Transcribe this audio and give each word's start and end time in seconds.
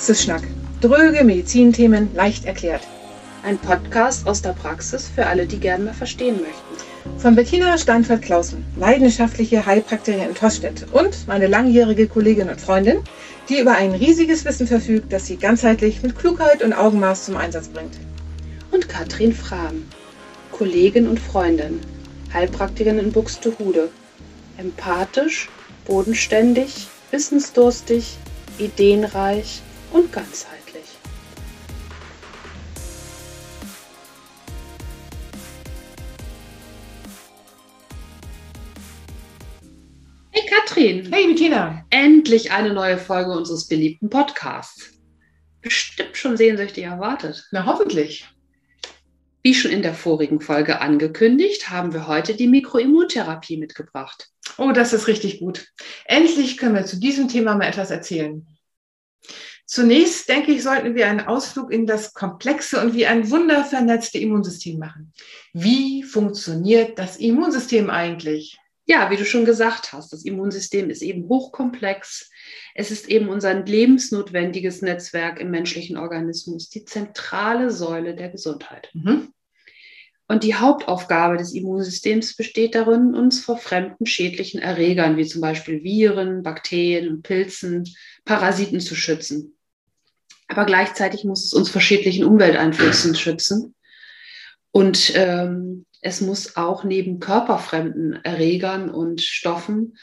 Praxisschnack. 0.00 0.42
Dröge 0.80 1.24
Medizinthemen 1.24 2.08
leicht 2.14 2.46
erklärt. 2.46 2.80
Ein 3.42 3.58
Podcast 3.58 4.26
aus 4.26 4.40
der 4.40 4.54
Praxis 4.54 5.10
für 5.14 5.26
alle, 5.26 5.44
die 5.44 5.58
gerne 5.58 5.84
mal 5.84 5.92
verstehen 5.92 6.36
möchten. 6.40 7.18
Von 7.20 7.34
Bettina 7.34 7.76
Steinfeld-Klausen, 7.76 8.64
leidenschaftliche 8.78 9.66
Heilpraktikerin 9.66 10.30
in 10.30 10.34
Tostedt 10.34 10.86
und 10.92 11.28
meine 11.28 11.48
langjährige 11.48 12.08
Kollegin 12.08 12.48
und 12.48 12.62
Freundin, 12.62 13.00
die 13.50 13.60
über 13.60 13.74
ein 13.74 13.90
riesiges 13.90 14.46
Wissen 14.46 14.66
verfügt, 14.66 15.12
das 15.12 15.26
sie 15.26 15.36
ganzheitlich 15.36 16.02
mit 16.02 16.18
Klugheit 16.18 16.62
und 16.62 16.72
Augenmaß 16.72 17.26
zum 17.26 17.36
Einsatz 17.36 17.68
bringt. 17.68 17.98
Und 18.70 18.88
Katrin 18.88 19.34
Frahm, 19.34 19.84
Kollegin 20.50 21.08
und 21.08 21.20
Freundin, 21.20 21.78
Heilpraktikerin 22.32 22.98
in 22.98 23.12
Buxtehude. 23.12 23.90
Empathisch, 24.56 25.50
bodenständig, 25.84 26.88
wissensdurstig, 27.10 28.16
ideenreich 28.58 29.60
und 29.92 30.12
ganzheitlich. 30.12 30.84
Hey 40.30 40.42
Katrin! 40.48 41.12
Hey 41.12 41.26
Bettina! 41.26 41.84
Endlich 41.90 42.52
eine 42.52 42.72
neue 42.72 42.98
Folge 42.98 43.32
unseres 43.32 43.66
beliebten 43.66 44.08
Podcasts. 44.08 44.92
Bestimmt 45.60 46.16
schon 46.16 46.36
sehnsüchtig 46.36 46.84
erwartet. 46.84 47.46
Na 47.50 47.66
hoffentlich. 47.66 48.28
Wie 49.42 49.54
schon 49.54 49.70
in 49.70 49.82
der 49.82 49.94
vorigen 49.94 50.40
Folge 50.40 50.80
angekündigt, 50.80 51.70
haben 51.70 51.94
wir 51.94 52.06
heute 52.06 52.34
die 52.34 52.46
Mikroimmuntherapie 52.46 53.56
mitgebracht. 53.56 54.28
Oh, 54.58 54.72
das 54.72 54.92
ist 54.92 55.06
richtig 55.06 55.40
gut. 55.40 55.66
Endlich 56.04 56.58
können 56.58 56.74
wir 56.74 56.84
zu 56.84 57.00
diesem 57.00 57.28
Thema 57.28 57.54
mal 57.54 57.66
etwas 57.66 57.90
erzählen. 57.90 58.46
Zunächst, 59.70 60.28
denke 60.28 60.50
ich, 60.50 60.64
sollten 60.64 60.96
wir 60.96 61.06
einen 61.06 61.20
Ausflug 61.20 61.70
in 61.70 61.86
das 61.86 62.12
komplexe 62.12 62.80
und 62.80 62.92
wie 62.92 63.06
ein 63.06 63.30
Wunder 63.30 63.64
vernetzte 63.64 64.18
Immunsystem 64.18 64.80
machen. 64.80 65.12
Wie 65.52 66.02
funktioniert 66.02 66.98
das 66.98 67.18
Immunsystem 67.18 67.88
eigentlich? 67.88 68.58
Ja, 68.84 69.12
wie 69.12 69.16
du 69.16 69.24
schon 69.24 69.44
gesagt 69.44 69.92
hast, 69.92 70.12
das 70.12 70.24
Immunsystem 70.24 70.90
ist 70.90 71.02
eben 71.02 71.28
hochkomplex. 71.28 72.32
Es 72.74 72.90
ist 72.90 73.08
eben 73.08 73.28
unser 73.28 73.54
lebensnotwendiges 73.62 74.82
Netzwerk 74.82 75.38
im 75.38 75.52
menschlichen 75.52 75.96
Organismus, 75.96 76.68
die 76.68 76.84
zentrale 76.84 77.70
Säule 77.70 78.16
der 78.16 78.30
Gesundheit. 78.30 78.90
Mhm. 78.92 79.32
Und 80.26 80.42
die 80.42 80.56
Hauptaufgabe 80.56 81.36
des 81.36 81.54
Immunsystems 81.54 82.34
besteht 82.34 82.74
darin, 82.74 83.14
uns 83.14 83.44
vor 83.44 83.56
fremden 83.56 84.04
schädlichen 84.04 84.60
Erregern 84.60 85.16
wie 85.16 85.26
zum 85.26 85.40
Beispiel 85.40 85.84
Viren, 85.84 86.42
Bakterien 86.42 87.08
und 87.08 87.22
Pilzen, 87.22 87.84
Parasiten 88.24 88.80
zu 88.80 88.96
schützen. 88.96 89.56
Aber 90.50 90.66
gleichzeitig 90.66 91.24
muss 91.24 91.44
es 91.44 91.52
uns 91.54 91.70
vor 91.70 91.80
schädlichen 91.80 92.24
Umwelteinflüssen 92.24 93.14
schützen. 93.14 93.74
Und 94.72 95.12
ähm, 95.14 95.86
es 96.02 96.20
muss 96.20 96.56
auch 96.56 96.82
neben 96.82 97.20
körperfremden 97.20 98.24
Erregern 98.24 98.90
und 98.90 99.20
Stoffen 99.20 99.96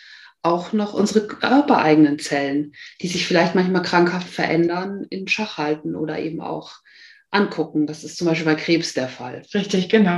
auch 0.44 0.72
noch 0.72 0.94
unsere 0.94 1.27
körpereigenen 1.27 2.19
Zellen, 2.19 2.73
die 3.01 3.07
sich 3.07 3.27
vielleicht 3.27 3.55
manchmal 3.55 3.81
krankhaft 3.81 4.29
verändern, 4.29 5.05
in 5.09 5.27
Schach 5.27 5.57
halten 5.57 5.95
oder 5.95 6.19
eben 6.19 6.39
auch 6.39 6.75
angucken. 7.29 7.85
Das 7.85 8.05
ist 8.05 8.17
zum 8.17 8.27
Beispiel 8.27 8.45
bei 8.45 8.55
Krebs 8.55 8.93
der 8.93 9.09
Fall. 9.09 9.43
Richtig, 9.53 9.89
genau. 9.89 10.17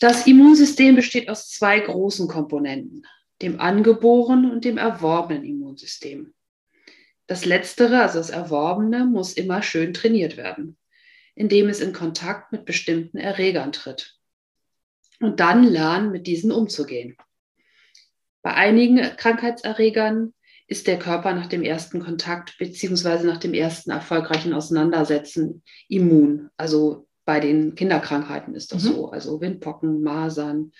Das 0.00 0.28
Immunsystem 0.28 0.94
besteht 0.94 1.28
aus 1.28 1.48
zwei 1.48 1.80
großen 1.80 2.28
Komponenten, 2.28 3.04
dem 3.42 3.58
angeborenen 3.58 4.52
und 4.52 4.64
dem 4.64 4.78
erworbenen 4.78 5.44
Immunsystem. 5.44 6.33
Das 7.26 7.44
letztere, 7.44 8.02
also 8.02 8.18
das 8.18 8.30
erworbene, 8.30 9.06
muss 9.06 9.32
immer 9.32 9.62
schön 9.62 9.94
trainiert 9.94 10.36
werden, 10.36 10.76
indem 11.34 11.68
es 11.68 11.80
in 11.80 11.92
Kontakt 11.92 12.52
mit 12.52 12.64
bestimmten 12.64 13.16
Erregern 13.16 13.72
tritt 13.72 14.18
und 15.20 15.40
dann 15.40 15.64
lernen, 15.64 16.10
mit 16.10 16.26
diesen 16.26 16.52
umzugehen. 16.52 17.16
Bei 18.42 18.54
einigen 18.54 18.98
Krankheitserregern 19.16 20.34
ist 20.66 20.86
der 20.86 20.98
Körper 20.98 21.34
nach 21.34 21.46
dem 21.46 21.62
ersten 21.62 22.00
Kontakt 22.00 22.56
beziehungsweise 22.58 23.26
nach 23.26 23.38
dem 23.38 23.54
ersten 23.54 23.90
erfolgreichen 23.90 24.52
Auseinandersetzen 24.52 25.62
immun. 25.88 26.50
Also 26.56 27.06
bei 27.24 27.40
den 27.40 27.74
Kinderkrankheiten 27.74 28.54
ist 28.54 28.72
das 28.72 28.84
mhm. 28.84 28.88
so, 28.88 29.10
also 29.10 29.40
Windpocken, 29.40 30.02
Masern, 30.02 30.72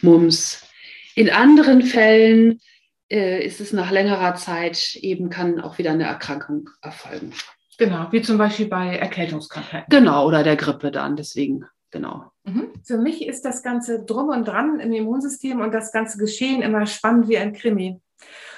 Mumps. 0.00 0.66
In 1.14 1.30
anderen 1.30 1.82
Fällen 1.82 2.60
äh, 3.12 3.44
ist 3.44 3.60
es 3.60 3.72
nach 3.72 3.90
längerer 3.90 4.34
Zeit 4.34 4.96
eben 4.96 5.28
kann 5.28 5.60
auch 5.60 5.78
wieder 5.78 5.90
eine 5.90 6.04
Erkrankung 6.04 6.70
erfolgen. 6.80 7.34
Genau, 7.78 8.08
wie 8.10 8.22
zum 8.22 8.38
Beispiel 8.38 8.68
bei 8.68 8.96
Erkältungskrankheiten. 8.96 9.86
Genau, 9.90 10.26
oder 10.26 10.42
der 10.42 10.56
Grippe 10.56 10.90
dann, 10.90 11.16
deswegen 11.16 11.66
genau. 11.90 12.30
Mhm. 12.44 12.68
Für 12.84 12.96
mich 12.96 13.26
ist 13.26 13.44
das 13.44 13.62
Ganze 13.62 14.04
drum 14.04 14.30
und 14.30 14.46
dran 14.46 14.80
im 14.80 14.92
Immunsystem 14.92 15.60
und 15.60 15.72
das 15.72 15.92
ganze 15.92 16.18
Geschehen 16.18 16.62
immer 16.62 16.86
spannend 16.86 17.28
wie 17.28 17.38
ein 17.38 17.52
Krimi. 17.52 18.00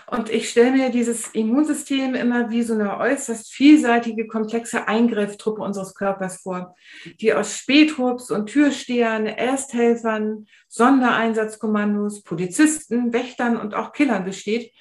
Und 0.07 0.29
ich 0.29 0.51
stelle 0.51 0.73
mir 0.73 0.91
dieses 0.91 1.29
Immunsystem 1.29 2.15
immer 2.15 2.51
wie 2.51 2.63
so 2.63 2.75
eine 2.75 2.99
äußerst 2.99 3.53
vielseitige, 3.53 4.27
komplexe 4.27 4.87
Eingreiftruppe 4.87 5.63
unseres 5.63 5.95
Körpers 5.95 6.43
vor, 6.43 6.75
die 7.21 7.33
aus 7.33 7.57
Spätrupps 7.57 8.31
und 8.31 8.47
Türstehern, 8.47 9.27
Ersthelfern, 9.27 10.47
Sondereinsatzkommandos, 10.69 12.23
Polizisten, 12.23 13.13
Wächtern 13.13 13.57
und 13.57 13.75
auch 13.75 13.93
Killern 13.93 14.25
besteht, 14.25 14.73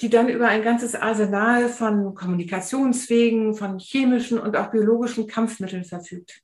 die 0.00 0.08
dann 0.08 0.28
über 0.28 0.48
ein 0.48 0.62
ganzes 0.62 0.94
Arsenal 0.94 1.68
von 1.68 2.14
kommunikationsfähigen, 2.14 3.54
von 3.54 3.78
chemischen 3.78 4.38
und 4.38 4.56
auch 4.56 4.70
biologischen 4.70 5.26
Kampfmitteln 5.26 5.84
verfügt. 5.84 6.40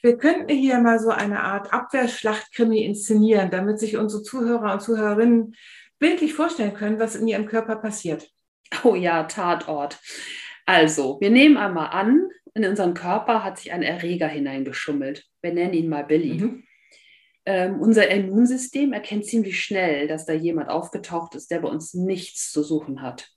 Wir 0.00 0.16
könnten 0.18 0.54
hier 0.54 0.78
mal 0.80 0.98
so 0.98 1.10
eine 1.10 1.42
Art 1.42 1.72
Abwehrschlachtkrimi 1.72 2.84
inszenieren, 2.84 3.50
damit 3.50 3.78
sich 3.78 3.96
unsere 3.96 4.22
Zuhörer 4.22 4.74
und 4.74 4.82
Zuhörerinnen 4.82 5.54
bildlich 5.98 6.34
vorstellen 6.34 6.74
können, 6.74 6.98
was 6.98 7.16
in 7.16 7.28
ihrem 7.28 7.46
Körper 7.46 7.76
passiert. 7.76 8.28
Oh 8.82 8.94
ja, 8.94 9.24
Tatort. 9.24 10.00
Also, 10.66 11.20
wir 11.20 11.30
nehmen 11.30 11.56
einmal 11.56 11.90
an, 11.90 12.28
in 12.54 12.64
unseren 12.64 12.94
Körper 12.94 13.44
hat 13.44 13.58
sich 13.58 13.72
ein 13.72 13.82
Erreger 13.82 14.28
hineingeschummelt. 14.28 15.24
Wir 15.42 15.52
nennen 15.52 15.74
ihn 15.74 15.88
mal 15.88 16.04
Billy. 16.04 16.34
Mhm. 16.34 16.64
Ähm, 17.46 17.80
unser 17.80 18.08
Immunsystem 18.08 18.92
erkennt 18.92 19.26
ziemlich 19.26 19.62
schnell, 19.62 20.08
dass 20.08 20.24
da 20.24 20.32
jemand 20.32 20.70
aufgetaucht 20.70 21.34
ist, 21.34 21.50
der 21.50 21.60
bei 21.60 21.68
uns 21.68 21.92
nichts 21.92 22.50
zu 22.50 22.62
suchen 22.62 23.02
hat. 23.02 23.28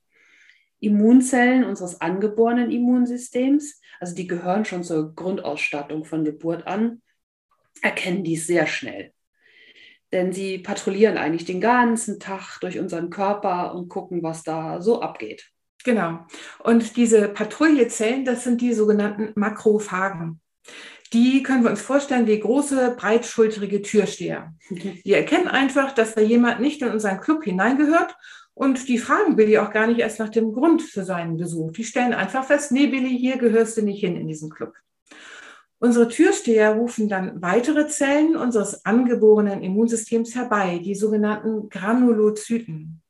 Immunzellen 0.79 1.63
unseres 1.63 2.00
angeborenen 2.00 2.72
Immunsystems, 2.72 3.81
also 4.00 4.16
die 4.16 4.28
gehören 4.28 4.63
schon 4.63 4.84
zur 4.84 5.13
Grundausstattung 5.16 6.06
von 6.06 6.24
Geburt 6.24 6.68
an, 6.68 7.01
erkennen 7.81 8.24
dies 8.24 8.47
sehr 8.47 8.68
schnell. 8.68 9.12
Denn 10.12 10.31
sie 10.31 10.59
patrouillieren 10.59 11.18
eigentlich 11.18 11.45
den 11.45 11.59
ganzen 11.59 12.19
Tag 12.19 12.59
durch 12.62 12.79
unseren 12.79 13.09
Körper 13.09 13.75
und 13.75 13.89
gucken, 13.89 14.24
was 14.24 14.44
da 14.44 14.81
so 14.81 15.01
abgeht. 15.01 15.51
Genau. 15.83 16.19
Und 16.59 16.95
diese 16.95 17.30
Patrouillezellen, 17.30 18.25
das 18.25 18.44
sind 18.44 18.62
die 18.62 18.74
sogenannten 18.74 19.31
Makrophagen. 19.39 20.42
Die 21.13 21.44
können 21.44 21.63
wir 21.63 21.69
uns 21.69 21.81
vorstellen 21.81 22.27
wie 22.27 22.39
große, 22.39 22.95
breitschultrige 22.98 23.81
Türsteher. 23.81 24.54
Die 24.69 25.13
erkennen 25.13 25.48
einfach, 25.48 25.94
dass 25.94 26.15
da 26.15 26.21
jemand 26.21 26.60
nicht 26.60 26.81
in 26.81 26.89
unseren 26.89 27.21
Club 27.21 27.45
hineingehört 27.45 28.18
und 28.53 28.89
die 28.89 28.98
fragen 28.98 29.36
Billy 29.36 29.60
auch 29.60 29.71
gar 29.71 29.88
nicht 29.88 30.00
erst 30.00 30.19
nach 30.19 30.30
dem 30.30 30.51
Grund 30.51 30.81
für 30.81 31.03
seinen 31.03 31.38
Besuch. 31.38 31.71
Die 31.71 31.83
stellen 31.83 32.13
einfach 32.13 32.44
fest, 32.44 32.71
nee, 32.71 32.88
Billy, 32.88 33.18
hier 33.18 33.38
gehörst 33.38 33.77
du 33.77 33.83
nicht 33.83 34.00
hin 34.00 34.18
in 34.18 34.27
diesen 34.27 34.50
Club. 34.50 34.74
Unsere 35.79 36.07
Türsteher 36.07 36.75
rufen 36.75 37.07
dann 37.07 37.41
weitere 37.41 37.88
Zellen 37.88 38.35
unseres 38.35 38.85
angeborenen 38.85 39.62
Immunsystems 39.62 40.35
herbei, 40.35 40.79
die 40.83 40.95
sogenannten 40.95 41.69
Granulozyten. 41.69 43.01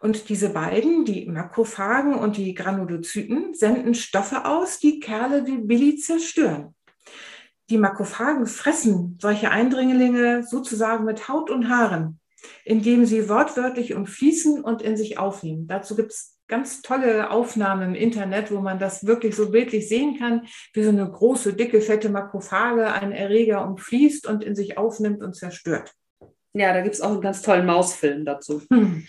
Und 0.00 0.28
diese 0.28 0.50
beiden, 0.50 1.04
die 1.04 1.26
Makrophagen 1.26 2.14
und 2.14 2.36
die 2.36 2.54
Granulozyten, 2.54 3.54
senden 3.54 3.94
Stoffe 3.94 4.44
aus, 4.44 4.78
die 4.78 5.00
Kerle 5.00 5.46
wie 5.46 5.58
Billy 5.58 5.96
zerstören. 5.96 6.74
Die 7.70 7.78
Makrophagen 7.78 8.46
fressen 8.46 9.18
solche 9.20 9.50
Eindringlinge 9.50 10.42
sozusagen 10.42 11.04
mit 11.04 11.28
Haut 11.28 11.50
und 11.50 11.68
Haaren 11.68 12.20
indem 12.64 13.06
sie 13.06 13.28
wortwörtlich 13.28 13.94
umfließen 13.94 14.62
und 14.62 14.82
in 14.82 14.96
sich 14.96 15.18
aufnehmen. 15.18 15.66
Dazu 15.66 15.96
gibt 15.96 16.12
es 16.12 16.38
ganz 16.50 16.82
tolle 16.82 17.30
Aufnahmen 17.30 17.94
im 17.94 17.94
Internet, 17.94 18.50
wo 18.50 18.60
man 18.60 18.78
das 18.78 19.06
wirklich 19.06 19.34
so 19.34 19.50
bildlich 19.50 19.88
sehen 19.88 20.18
kann, 20.18 20.46
wie 20.74 20.82
so 20.82 20.90
eine 20.90 21.10
große, 21.10 21.54
dicke, 21.54 21.80
fette 21.80 22.10
Makrophage 22.10 22.92
einen 22.92 23.12
Erreger 23.12 23.66
umfließt 23.66 24.26
und 24.26 24.44
in 24.44 24.54
sich 24.54 24.76
aufnimmt 24.76 25.22
und 25.22 25.34
zerstört. 25.34 25.94
Ja, 26.52 26.74
da 26.74 26.82
gibt 26.82 26.94
es 26.94 27.00
auch 27.00 27.12
einen 27.12 27.20
ganz 27.22 27.40
tollen 27.40 27.64
Mausfilm 27.64 28.24
dazu. 28.24 28.60
Hm. 28.70 29.06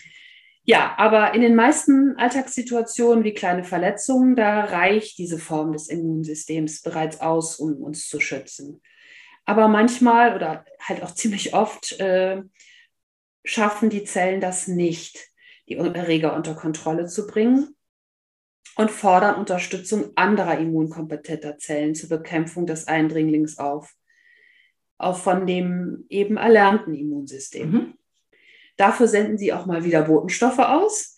Ja, 0.64 0.94
aber 0.96 1.34
in 1.34 1.40
den 1.40 1.56
meisten 1.56 2.16
Alltagssituationen 2.16 3.24
wie 3.24 3.34
kleine 3.34 3.64
Verletzungen, 3.64 4.36
da 4.36 4.64
reicht 4.64 5.18
diese 5.18 5.38
Form 5.38 5.72
des 5.72 5.88
Immunsystems 5.88 6.82
bereits 6.82 7.20
aus, 7.20 7.56
um 7.56 7.82
uns 7.82 8.06
zu 8.06 8.20
schützen. 8.20 8.80
Aber 9.44 9.66
manchmal 9.66 10.36
oder 10.36 10.64
halt 10.80 11.02
auch 11.02 11.12
ziemlich 11.14 11.52
oft 11.52 11.98
äh, 11.98 12.42
schaffen 13.44 13.90
die 13.90 14.04
Zellen 14.04 14.40
das 14.40 14.68
nicht, 14.68 15.31
die 15.68 15.76
Erreger 15.76 16.34
unter 16.34 16.54
Kontrolle 16.54 17.06
zu 17.06 17.26
bringen. 17.26 17.74
und 18.76 18.90
fordern 18.90 19.34
Unterstützung 19.34 20.12
anderer 20.16 20.58
immunkompetenter 20.58 21.58
Zellen 21.58 21.94
zur 21.94 22.08
Bekämpfung 22.08 22.66
des 22.66 22.88
Eindringlings 22.88 23.58
auf, 23.58 23.92
auch 24.98 25.18
von 25.18 25.46
dem 25.46 26.06
eben 26.08 26.36
erlernten 26.36 26.94
Immunsystem. 26.94 27.70
Mhm. 27.70 27.94
Dafür 28.76 29.08
senden 29.08 29.36
sie 29.36 29.52
auch 29.52 29.66
mal 29.66 29.84
wieder 29.84 30.02
Botenstoffe 30.02 30.58
aus, 30.58 31.16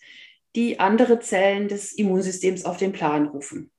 die 0.57 0.81
andere 0.81 1.21
Zellen 1.21 1.69
des 1.69 1.93
Immunsystems 1.93 2.65
auf 2.65 2.77
den 2.77 2.93
Plan 2.93 3.27
rufen. 3.27 3.71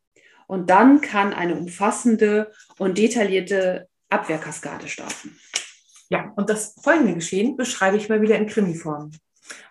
Und 0.48 0.70
dann 0.70 1.02
kann 1.02 1.34
eine 1.34 1.56
umfassende 1.56 2.52
und 2.78 2.98
detaillierte 2.98 3.90
Abwehrkaskade 4.10 4.88
starten. 4.88 5.38
Ja, 6.10 6.32
und 6.36 6.50
das 6.50 6.76
folgende 6.82 7.16
Geschehen 7.16 7.58
beschreibe 7.58 7.98
ich 7.98 8.10
mal 8.10 8.22
wieder 8.22 8.38
in 8.38 8.46
Krimiform. 8.46 9.12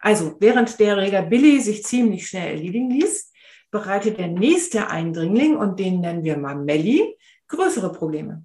Also, 0.00 0.37
während 0.41 0.79
der 0.79 0.97
Erreger 0.97 1.23
Billy 1.23 1.61
sich 1.61 1.85
ziemlich 1.85 2.29
schnell 2.29 2.56
erledigen 2.56 2.91
ließ, 2.91 3.32
bereitet 3.71 4.19
der 4.19 4.29
nächste 4.29 4.88
Eindringling, 4.88 5.56
und 5.56 5.81
den 5.81 6.00
nennen 6.00 6.25
wir 6.25 6.37
mal 6.37 6.56
Melly, 6.56 7.17
größere 7.49 7.93
Probleme. 7.93 8.44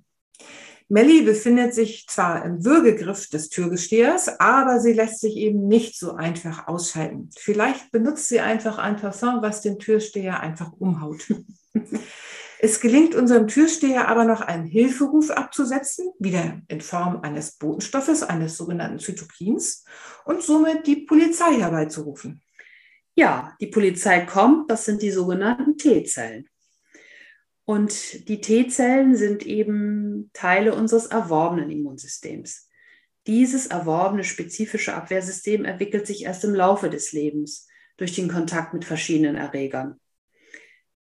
Melly 0.91 1.21
befindet 1.21 1.75
sich 1.75 2.07
zwar 2.07 2.43
im 2.43 2.65
Würgegriff 2.65 3.29
des 3.29 3.49
Türgestehers, 3.49 4.39
aber 4.39 4.79
sie 4.79 4.93
lässt 4.93 5.19
sich 5.19 5.37
eben 5.37 5.67
nicht 5.67 5.99
so 5.99 6.13
einfach 6.13 6.67
ausschalten. 6.67 7.29
Vielleicht 7.37 7.91
benutzt 7.91 8.27
sie 8.27 8.39
einfach 8.39 8.79
ein 8.79 8.95
Parfum, 8.95 9.43
was 9.43 9.61
den 9.61 9.77
Türsteher 9.77 10.39
einfach 10.39 10.71
umhaut. 10.79 11.31
Es 12.61 12.81
gelingt 12.81 13.15
unserem 13.15 13.47
Türsteher 13.47 14.09
aber 14.09 14.25
noch 14.25 14.41
einen 14.41 14.65
Hilferuf 14.65 15.31
abzusetzen, 15.31 16.11
wieder 16.19 16.61
in 16.67 16.81
Form 16.81 17.21
eines 17.21 17.53
Botenstoffes, 17.53 18.21
eines 18.21 18.57
sogenannten 18.57 18.99
Zytokins, 18.99 19.85
und 20.25 20.43
somit 20.43 20.85
die 20.85 20.97
Polizei 20.97 21.53
herbeizurufen. 21.53 22.43
Ja, 23.15 23.55
die 23.61 23.67
Polizei 23.67 24.25
kommt, 24.25 24.69
das 24.69 24.83
sind 24.83 25.01
die 25.01 25.11
sogenannten 25.11 25.77
T-Zellen. 25.77 26.49
Und 27.63 28.27
die 28.27 28.41
T-Zellen 28.41 29.15
sind 29.15 29.45
eben 29.45 30.29
Teile 30.33 30.75
unseres 30.75 31.05
erworbenen 31.05 31.71
Immunsystems. 31.71 32.67
Dieses 33.25 33.67
erworbene 33.67 34.25
spezifische 34.25 34.95
Abwehrsystem 34.95 35.63
entwickelt 35.63 36.05
sich 36.07 36.25
erst 36.25 36.43
im 36.43 36.53
Laufe 36.53 36.89
des 36.89 37.13
Lebens 37.13 37.67
durch 37.95 38.15
den 38.15 38.27
Kontakt 38.27 38.73
mit 38.73 38.83
verschiedenen 38.83 39.35
Erregern 39.35 39.97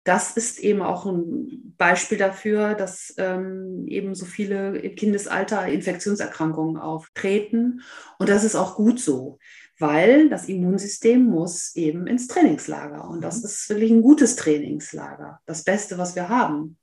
das 0.04 0.36
ist 0.36 0.58
eben 0.58 0.82
auch 0.82 1.06
ein 1.06 1.74
Beispiel 1.78 2.18
dafür, 2.18 2.74
dass 2.74 3.14
ähm, 3.16 3.86
eben 3.88 4.14
so 4.14 4.26
viele 4.26 4.76
im 4.78 4.94
Kindesalter 4.94 5.66
Infektionserkrankungen 5.66 6.76
auftreten. 6.76 7.80
Und 8.18 8.28
das 8.28 8.44
ist 8.44 8.54
auch 8.54 8.76
gut 8.76 9.00
so, 9.00 9.38
weil 9.78 10.28
das 10.28 10.46
Immunsystem 10.46 11.24
muss 11.24 11.74
eben 11.74 12.06
ins 12.06 12.28
Trainingslager. 12.28 13.08
Und 13.08 13.22
das 13.22 13.38
mhm. 13.38 13.44
ist 13.46 13.68
wirklich 13.70 13.90
ein 13.90 14.02
gutes 14.02 14.36
Trainingslager. 14.36 15.40
Das 15.46 15.64
Beste, 15.64 15.96
was 15.96 16.14
wir 16.14 16.28
haben. 16.28 16.76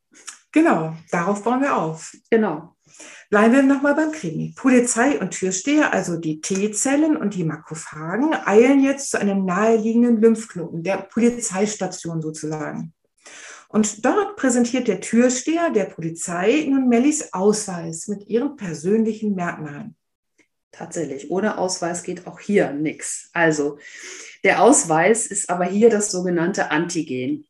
Genau, 0.51 0.95
darauf 1.11 1.43
bauen 1.43 1.61
wir 1.61 1.77
auf. 1.77 2.13
Genau. 2.31 2.75
Bleiben 3.29 3.53
wir 3.53 3.63
nochmal 3.63 3.95
beim 3.95 4.11
Krimi. 4.11 4.53
Polizei 4.57 5.19
und 5.19 5.31
Türsteher, 5.31 5.93
also 5.93 6.17
die 6.17 6.41
T-Zellen 6.41 7.15
und 7.15 7.35
die 7.35 7.45
Makrophagen, 7.45 8.33
eilen 8.33 8.83
jetzt 8.83 9.11
zu 9.11 9.19
einem 9.19 9.45
naheliegenden 9.45 10.19
Lymphknoten, 10.19 10.83
der 10.83 10.97
Polizeistation 10.97 12.21
sozusagen. 12.21 12.93
Und 13.71 14.03
dort 14.03 14.35
präsentiert 14.35 14.89
der 14.89 14.99
Türsteher 14.99 15.69
der 15.69 15.85
Polizei 15.85 16.67
nun 16.69 16.89
Mellis 16.89 17.31
Ausweis 17.31 18.09
mit 18.09 18.27
ihren 18.27 18.57
persönlichen 18.57 19.33
Merkmalen. 19.33 19.95
Tatsächlich, 20.73 21.31
ohne 21.31 21.57
Ausweis 21.57 22.03
geht 22.03 22.27
auch 22.27 22.39
hier 22.41 22.73
nichts. 22.73 23.29
Also, 23.31 23.77
der 24.43 24.61
Ausweis 24.61 25.25
ist 25.25 25.49
aber 25.49 25.65
hier 25.65 25.89
das 25.89 26.11
sogenannte 26.11 26.69
Antigen 26.69 27.45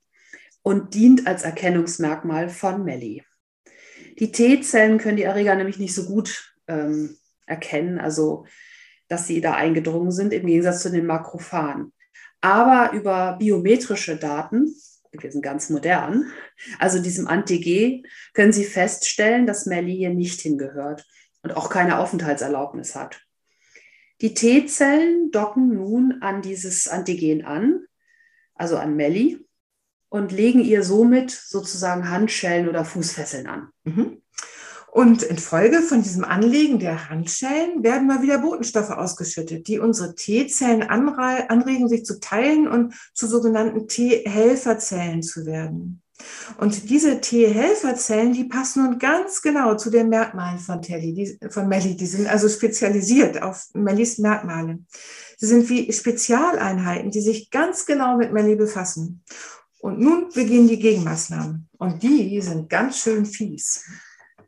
und 0.62 0.94
dient 0.94 1.26
als 1.26 1.42
Erkennungsmerkmal 1.42 2.50
von 2.50 2.84
Melli. 2.84 3.24
Die 4.20 4.32
T-Zellen 4.32 5.00
können 5.00 5.18
die 5.18 5.24
Erreger 5.24 5.56
nämlich 5.56 5.80
nicht 5.80 5.96
so 5.96 6.06
gut 6.06 6.54
ähm, 6.68 7.18
erkennen, 7.48 8.00
also 8.00 8.46
dass 9.08 9.26
sie 9.26 9.42
da 9.42 9.56
eingedrungen 9.56 10.12
sind, 10.12 10.34
im 10.34 10.46
Gegensatz 10.46 10.84
zu 10.84 10.92
den 10.92 11.08
Makrophagen. 11.08 11.94
Aber 12.42 12.92
über 12.94 13.38
biometrische 13.40 14.18
Daten 14.18 14.76
wir 15.12 15.32
sind 15.32 15.42
ganz 15.42 15.70
modern, 15.70 16.32
also 16.80 17.02
diesem 17.02 17.28
Anti-G, 17.28 18.04
können 18.34 18.54
Sie 18.54 18.64
feststellen, 18.64 19.46
dass 19.46 19.66
Melly 19.66 19.96
hier 19.96 20.10
nicht 20.12 20.42
hingehört 20.42 21.06
und 21.44 21.56
auch 21.56 21.70
keine 21.70 22.00
Aufenthaltserlaubnis 22.00 22.96
hat. 22.96 23.22
Die 24.22 24.34
T-Zellen 24.34 25.32
docken 25.32 25.74
nun 25.74 26.22
an 26.22 26.42
dieses 26.42 26.88
Antigen 26.88 27.44
an, 27.44 27.86
also 28.54 28.78
an 28.78 28.96
Melly, 28.96 29.46
und 30.10 30.32
legen 30.32 30.60
ihr 30.60 30.84
somit 30.84 31.32
sozusagen 31.32 32.10
Handschellen 32.10 32.68
oder 32.68 32.86
Fußfesseln 32.86 33.48
an. 33.48 33.70
Mhm. 33.84 34.22
Und 34.92 35.24
infolge 35.24 35.82
von 35.82 36.04
diesem 36.04 36.26
Anlegen 36.26 36.78
der 36.78 37.10
Handschellen 37.10 37.82
werden 37.82 38.08
mal 38.08 38.22
wieder 38.22 38.40
Botenstoffe 38.40 38.90
ausgeschüttet, 38.90 39.68
die 39.68 39.80
unsere 39.80 40.16
T-Zellen 40.16 40.84
anregen, 40.84 41.88
sich 41.88 42.04
zu 42.04 42.20
teilen 42.20 42.68
und 42.68 42.94
zu 43.14 43.26
sogenannten 43.26 43.88
T-Helferzellen 43.88 45.24
zu 45.24 45.46
werden. 45.46 46.02
Und 46.58 46.90
diese 46.90 47.22
T-Helferzellen, 47.22 48.34
die 48.34 48.44
passen 48.44 48.84
nun 48.84 49.00
ganz 49.00 49.42
genau 49.42 49.76
zu 49.76 49.90
den 49.90 50.10
Merkmalen 50.10 50.60
von, 50.60 50.82
Telly, 50.82 51.14
die, 51.14 51.40
von 51.50 51.70
Melly. 51.70 51.96
Die 51.96 52.06
sind 52.06 52.28
also 52.28 52.50
spezialisiert 52.50 53.42
auf 53.42 53.70
Mellys 53.74 54.18
Merkmale. 54.18 54.80
Sie 55.38 55.48
sind 55.48 55.70
wie 55.70 55.92
Spezialeinheiten, 55.92 57.12
die 57.12 57.22
sich 57.22 57.50
ganz 57.50 57.86
genau 57.86 58.18
mit 58.18 58.34
Melly 58.34 58.58
befassen. 58.58 59.24
Und 59.80 60.00
nun 60.00 60.30
beginnen 60.34 60.68
die 60.68 60.80
Gegenmaßnahmen. 60.80 61.70
Und 61.78 62.04
die 62.04 62.42
sind 62.42 62.70
ganz 62.70 63.00
schön 63.00 63.26
fies. 63.26 63.86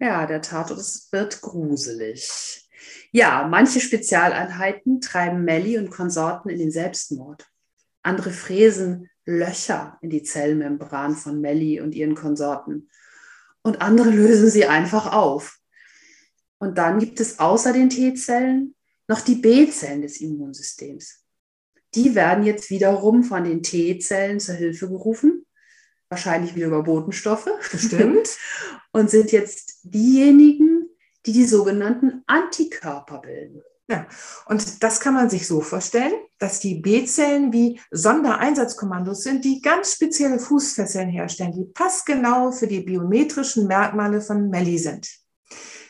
Ja, 0.03 0.25
der 0.25 0.41
Tatort 0.41 0.83
wird 1.11 1.39
gruselig. 1.39 2.69
Ja, 3.13 3.47
manche 3.49 3.79
Spezialeinheiten 3.79 4.99
treiben 4.99 5.45
Melli 5.45 5.77
und 5.77 5.91
Konsorten 5.91 6.49
in 6.49 6.59
den 6.59 6.71
Selbstmord. 6.71 7.47
Andere 8.01 8.31
fräsen 8.31 9.09
Löcher 9.23 9.97
in 10.01 10.09
die 10.09 10.21
Zellmembran 10.21 11.15
von 11.15 11.39
Melli 11.39 11.79
und 11.79 11.95
ihren 11.95 12.15
Konsorten. 12.15 12.89
Und 13.61 13.81
andere 13.81 14.09
lösen 14.09 14.49
sie 14.49 14.65
einfach 14.65 15.13
auf. 15.13 15.57
Und 16.57 16.77
dann 16.77 16.99
gibt 16.99 17.21
es 17.21 17.39
außer 17.39 17.71
den 17.71 17.89
T-Zellen 17.89 18.75
noch 19.07 19.21
die 19.21 19.35
B-Zellen 19.35 20.01
des 20.01 20.19
Immunsystems. 20.19 21.23
Die 21.95 22.13
werden 22.13 22.43
jetzt 22.43 22.69
wiederum 22.69 23.23
von 23.23 23.45
den 23.45 23.63
T-Zellen 23.63 24.41
zur 24.41 24.55
Hilfe 24.55 24.89
gerufen 24.89 25.45
wahrscheinlich 26.13 26.55
wieder 26.55 26.67
über 26.67 26.83
Botenstoffe. 26.83 27.49
Bestimmt. 27.71 28.37
und 28.91 29.09
sind 29.09 29.31
jetzt 29.31 29.79
diejenigen, 29.83 30.89
die 31.25 31.33
die 31.33 31.45
sogenannten 31.45 32.23
Antikörper 32.27 33.19
bilden. 33.19 33.63
Ja, 33.89 34.07
und 34.45 34.81
das 34.81 35.01
kann 35.01 35.13
man 35.13 35.29
sich 35.29 35.45
so 35.45 35.59
vorstellen, 35.59 36.13
dass 36.39 36.59
die 36.59 36.75
B-Zellen 36.75 37.51
wie 37.51 37.81
Sondereinsatzkommandos 37.91 39.23
sind, 39.23 39.43
die 39.43 39.61
ganz 39.61 39.93
spezielle 39.93 40.39
Fußfesseln 40.39 41.09
herstellen, 41.09 41.51
die 41.51 41.65
passgenau 41.65 42.51
für 42.51 42.67
die 42.67 42.79
biometrischen 42.79 43.67
Merkmale 43.67 44.21
von 44.21 44.49
Melli 44.49 44.77
sind. 44.77 45.09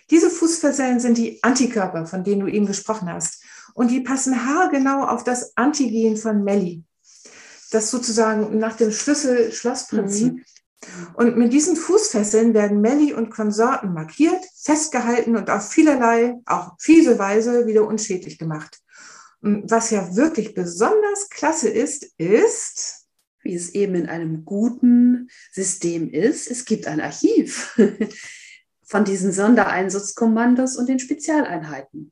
Diese 0.09 0.29
Fußfesseln 0.29 0.99
sind 0.99 1.17
die 1.17 1.43
Antikörper, 1.43 2.07
von 2.07 2.23
denen 2.23 2.41
du 2.41 2.47
eben 2.47 2.65
gesprochen 2.65 3.11
hast. 3.11 3.43
Und 3.75 3.91
die 3.91 4.01
passen 4.01 4.47
haargenau 4.47 5.05
auf 5.05 5.23
das 5.23 5.55
Antigen 5.55 6.17
von 6.17 6.43
Melli 6.43 6.83
das 7.73 7.89
sozusagen 7.89 8.57
nach 8.59 8.75
dem 8.75 8.91
Schlüssel-Schloss-Prinzip. 8.91 10.33
Mhm. 10.33 10.45
Und 11.15 11.37
mit 11.37 11.53
diesen 11.53 11.75
Fußfesseln 11.75 12.53
werden 12.53 12.81
Melli 12.81 13.13
und 13.13 13.29
Konsorten 13.29 13.93
markiert, 13.93 14.43
festgehalten 14.61 15.35
und 15.35 15.49
auf 15.49 15.69
vielerlei, 15.69 16.35
auch 16.45 16.73
fiese 16.79 17.17
Weise 17.17 17.65
wieder 17.67 17.87
unschädlich 17.87 18.37
gemacht. 18.37 18.79
Und 19.41 19.69
was 19.71 19.89
ja 19.89 20.15
wirklich 20.15 20.53
besonders 20.53 21.29
klasse 21.29 21.69
ist, 21.69 22.13
ist, 22.17 23.05
wie 23.41 23.55
es 23.55 23.69
eben 23.73 23.95
in 23.95 24.07
einem 24.07 24.45
guten 24.45 25.29
System 25.51 26.09
ist, 26.09 26.49
es 26.49 26.65
gibt 26.65 26.87
ein 26.87 27.01
Archiv 27.01 27.77
von 28.83 29.03
diesen 29.03 29.31
Sondereinsatzkommandos 29.31 30.77
und 30.77 30.87
den 30.87 30.99
Spezialeinheiten. 30.99 32.11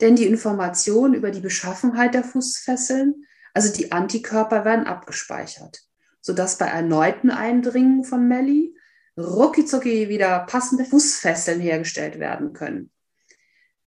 Denn 0.00 0.16
die 0.16 0.26
Information 0.26 1.14
über 1.14 1.30
die 1.30 1.40
Beschaffenheit 1.40 2.14
der 2.14 2.24
Fußfesseln 2.24 3.26
also 3.56 3.72
die 3.72 3.90
Antikörper 3.90 4.66
werden 4.66 4.86
abgespeichert, 4.86 5.80
sodass 6.20 6.58
bei 6.58 6.66
erneuten 6.66 7.30
Eindringen 7.30 8.04
von 8.04 8.28
Melli 8.28 8.76
ruckizucki 9.16 10.10
wieder 10.10 10.40
passende 10.40 10.84
Fußfesseln 10.84 11.58
hergestellt 11.58 12.18
werden 12.18 12.52
können. 12.52 12.90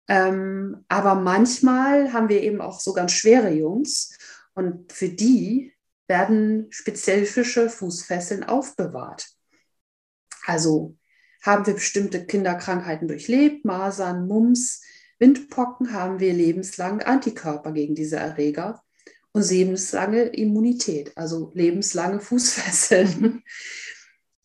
Ähm, 0.08 0.86
aber 0.88 1.16
manchmal 1.16 2.14
haben 2.14 2.30
wir 2.30 2.42
eben 2.42 2.62
auch 2.62 2.80
so 2.80 2.94
ganz 2.94 3.12
schwere 3.12 3.50
Jungs 3.50 4.18
und 4.54 4.94
für 4.94 5.10
die 5.10 5.74
werden 6.08 6.68
spezifische 6.70 7.70
Fußfesseln 7.70 8.46
aufbewahrt. 8.46 9.28
Also 10.46 10.96
haben 11.44 11.68
wir 11.68 11.74
bestimmte 11.74 12.26
Kinderkrankheiten 12.26 13.10
durchlebt, 13.10 13.66
Masern, 13.66 14.26
Mumps, 14.26 14.82
Windpocken, 15.20 15.92
haben 15.92 16.22
wir 16.22 16.32
lebenslang 16.32 17.02
Antikörper 17.02 17.74
gegen 17.74 17.94
diese 17.94 18.16
Erreger 18.16 18.82
und 19.40 19.50
lebenslange 19.50 20.24
Immunität, 20.24 21.16
also 21.16 21.52
lebenslange 21.54 22.20
Fußfesseln. 22.20 23.44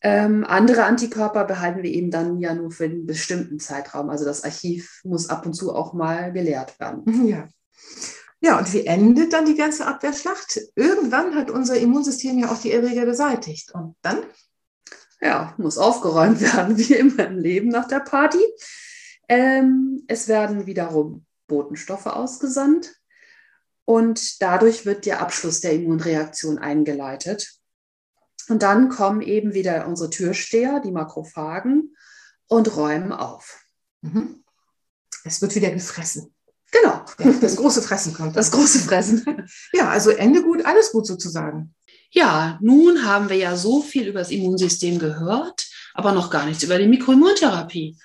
Ähm, 0.00 0.44
andere 0.46 0.84
Antikörper 0.84 1.44
behalten 1.44 1.82
wir 1.82 1.90
eben 1.90 2.10
dann 2.10 2.38
ja 2.38 2.54
nur 2.54 2.70
für 2.70 2.84
einen 2.84 3.06
bestimmten 3.06 3.58
Zeitraum. 3.58 4.10
Also 4.10 4.24
das 4.24 4.44
Archiv 4.44 5.00
muss 5.02 5.30
ab 5.30 5.46
und 5.46 5.54
zu 5.54 5.74
auch 5.74 5.94
mal 5.94 6.32
geleert 6.32 6.78
werden. 6.78 7.26
Ja. 7.26 7.48
Ja, 8.40 8.58
und 8.58 8.70
wie 8.74 8.84
endet 8.84 9.32
dann 9.32 9.46
die 9.46 9.54
ganze 9.54 9.86
Abwehrschlacht? 9.86 10.60
Irgendwann 10.76 11.34
hat 11.34 11.50
unser 11.50 11.78
Immunsystem 11.78 12.38
ja 12.38 12.52
auch 12.52 12.60
die 12.60 12.72
Erreger 12.72 13.06
beseitigt. 13.06 13.72
Und 13.72 13.96
dann? 14.02 14.18
Ja, 15.22 15.54
muss 15.56 15.78
aufgeräumt 15.78 16.40
werden, 16.54 16.76
wie 16.76 16.92
immer 16.92 17.26
im 17.26 17.38
Leben 17.38 17.68
nach 17.68 17.88
der 17.88 18.00
Party. 18.00 18.44
Ähm, 19.28 20.04
es 20.06 20.28
werden 20.28 20.66
wiederum 20.66 21.24
Botenstoffe 21.46 22.06
ausgesandt 22.06 22.94
und 23.85 24.41
dadurch 24.43 24.87
wird 24.87 25.07
der 25.07 25.21
Abschluss 25.21 25.61
der 25.61 25.73
Immunreaktion 25.73 26.59
eingeleitet. 26.59 27.55
Und 28.49 28.62
dann 28.62 28.88
kommen 28.88 29.23
eben 29.23 29.55
wieder 29.55 29.87
unsere 29.87 30.11
Türsteher, 30.11 30.81
die 30.81 30.93
Makrophagen, 30.93 31.97
und 32.47 32.76
räumen 32.76 33.12
auf. 33.12 33.61
Mhm. 34.03 34.45
Es 35.25 35.41
wird 35.41 35.55
wieder 35.55 35.71
gefressen. 35.71 36.35
Genau. 36.71 37.05
Ja, 37.19 37.33
das 37.41 37.57
große 37.57 37.83
Fressen 37.83 38.12
kommt. 38.12 38.37
Das 38.37 38.50
große 38.50 38.81
Fressen. 38.81 39.49
Ja, 39.73 39.88
also 39.88 40.11
Ende 40.11 40.43
gut, 40.43 40.64
alles 40.64 40.93
gut 40.93 41.07
sozusagen. 41.07 41.75
Ja, 42.11 42.59
nun 42.61 43.05
haben 43.05 43.29
wir 43.29 43.37
ja 43.37 43.57
so 43.57 43.81
viel 43.81 44.09
über 44.09 44.21
das 44.21 44.31
Immunsystem 44.31 44.99
gehört, 44.99 45.67
aber 45.95 46.12
noch 46.12 46.31
gar 46.31 46.47
nichts 46.47 46.62
über 46.62 46.79
die 46.79 46.88
Mikroimmuntherapie. 46.88 47.97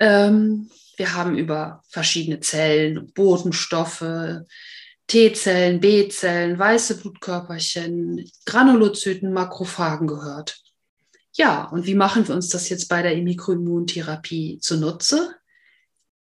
Ähm, 0.00 0.70
wir 0.98 1.14
haben 1.14 1.38
über 1.38 1.82
verschiedene 1.88 2.40
Zellen, 2.40 3.12
Botenstoffe, 3.12 4.04
T-Zellen, 5.06 5.80
B-Zellen, 5.80 6.58
weiße 6.58 6.98
Blutkörperchen, 6.98 8.30
Granulozyten, 8.44 9.32
Makrophagen 9.32 10.06
gehört. 10.06 10.60
Ja, 11.32 11.64
und 11.64 11.86
wie 11.86 11.94
machen 11.94 12.26
wir 12.26 12.34
uns 12.34 12.48
das 12.48 12.68
jetzt 12.68 12.88
bei 12.88 13.00
der 13.00 13.16
Mikroimmuntherapie 13.16 14.58
zunutze? 14.60 15.34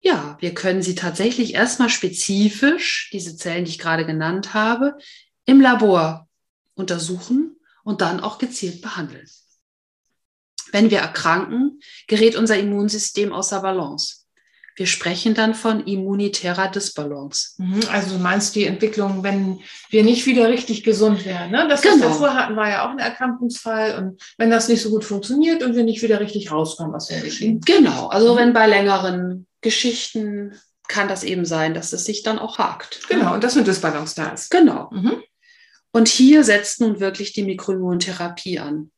Ja, 0.01 0.37
wir 0.41 0.55
können 0.55 0.83
sie 0.83 0.95
tatsächlich 0.95 1.55
erstmal 1.55 1.91
spezifisch, 1.91 3.11
diese 3.13 3.37
Zellen, 3.37 3.67
die 3.67 3.73
ich 3.73 3.79
gerade 3.79 4.07
genannt 4.07 4.55
habe, 4.55 4.97
im 5.45 5.61
Labor 5.61 6.29
untersuchen 6.75 7.57
und 7.85 8.01
dann 8.01 8.21
auch 8.21 8.39
gezielt 8.39 8.81
behandeln. 8.81 9.29
Wenn 10.73 10.91
wir 10.91 10.99
erkranken, 10.99 11.81
gerät 12.09 12.35
unser 12.35 12.59
Immunsystem 12.59 13.33
außer 13.33 13.61
Balance. 13.61 14.22
Wir 14.77 14.87
sprechen 14.87 15.35
dann 15.35 15.55
von 15.55 15.85
immunitärer 15.87 16.69
Disbalance. 16.69 17.55
Mhm, 17.59 17.81
also 17.91 18.17
du 18.17 18.23
meinst 18.23 18.55
die 18.55 18.65
Entwicklung, 18.65 19.23
wenn 19.23 19.61
wir 19.91 20.03
nicht 20.03 20.27
wieder 20.27 20.49
richtig 20.49 20.83
gesund 20.83 21.25
werden. 21.25 21.51
Ne? 21.51 21.67
Das, 21.69 21.85
was 21.85 21.95
genau. 21.95 22.09
wir 22.09 22.15
vorher 22.15 22.37
hatten, 22.37 22.57
war 22.57 22.69
ja 22.69 22.87
auch 22.87 22.91
ein 22.91 22.99
Erkrankungsfall. 22.99 23.99
Und 23.99 24.23
wenn 24.39 24.51
das 24.51 24.69
nicht 24.69 24.83
so 24.83 24.91
gut 24.91 25.05
funktioniert 25.05 25.63
und 25.63 25.75
wir 25.75 25.85
nicht 25.85 26.03
wieder 26.03 26.21
richtig 26.21 26.51
rauskommen 26.51 26.95
aus 26.95 27.09
dem 27.09 27.23
Geschehen. 27.23 27.61
Genau, 27.61 28.09
also 28.09 28.35
mhm. 28.35 28.39
wenn 28.39 28.53
bei 28.53 28.67
längeren 28.67 29.47
Geschichten 29.61 30.55
kann 30.89 31.09
das 31.09 31.25
eben 31.25 31.45
sein, 31.45 31.75
dass 31.75 31.93
es 31.93 32.05
sich 32.05 32.23
dann 32.23 32.39
auch 32.39 32.59
hakt. 32.59 33.01
Genau, 33.09 33.31
ne? 33.31 33.35
und 33.35 33.45
dass 33.45 33.57
eine 33.57 33.65
Disbalance 33.65 34.15
da 34.15 34.29
ist. 34.29 34.51
Genau. 34.51 34.91
Mhm. 34.91 35.23
Und 35.93 36.09
hier 36.09 36.45
setzt 36.45 36.81
nun 36.81 37.01
wirklich 37.01 37.33
die 37.33 37.45
Mikroimmuntherapie 37.45 38.59
an. 38.59 38.91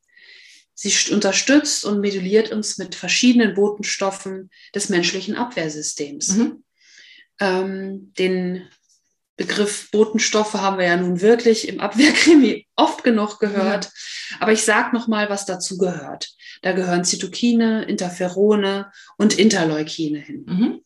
Sie 0.74 0.92
unterstützt 1.12 1.84
und 1.84 2.00
moduliert 2.00 2.50
uns 2.50 2.78
mit 2.78 2.94
verschiedenen 2.94 3.54
Botenstoffen 3.54 4.50
des 4.74 4.88
menschlichen 4.88 5.36
Abwehrsystems. 5.36 6.36
Mhm. 6.36 6.64
Ähm, 7.40 8.12
den 8.18 8.68
Begriff 9.36 9.90
Botenstoffe 9.90 10.54
haben 10.54 10.78
wir 10.78 10.86
ja 10.86 10.96
nun 10.96 11.20
wirklich 11.20 11.68
im 11.68 11.80
Abwehrkrimi 11.80 12.66
oft 12.76 13.02
genug 13.02 13.40
gehört. 13.40 13.84
Ja. 13.84 14.36
Aber 14.40 14.52
ich 14.52 14.64
sage 14.64 14.94
noch 14.94 15.08
mal, 15.08 15.28
was 15.30 15.44
dazu 15.44 15.76
gehört. 15.78 16.34
Da 16.62 16.72
gehören 16.72 17.04
Zytokine, 17.04 17.84
Interferone 17.84 18.90
und 19.16 19.38
Interleukine 19.38 20.18
hin. 20.18 20.44
Mhm. 20.46 20.80